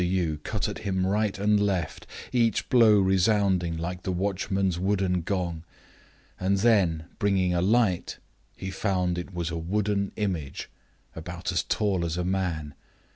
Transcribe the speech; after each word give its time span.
Yii 0.03 0.41
cut 0.41 0.67
at 0.67 0.79
him 0.79 1.05
right 1.05 1.37
and 1.37 1.59
left, 1.59 2.07
each 2.33 2.69
blow 2.69 2.99
resounding 2.99 3.77
like 3.77 4.01
the 4.01 4.11
watchman's 4.11 4.79
wooden 4.79 5.21
gong; 5.21 5.63
6 6.37 6.37
and 6.39 6.57
then, 6.57 7.05
bringing 7.19 7.53
a 7.53 7.61
light, 7.61 8.17
he 8.57 8.71
found 8.71 9.19
it 9.19 9.31
was 9.31 9.51
a 9.51 9.57
wooden 9.57 10.11
image 10.15 10.71
about 11.15 11.51
as 11.51 11.61
tall 11.61 12.03
as 12.03 12.17
a 12.17 12.23
man. 12.25 12.73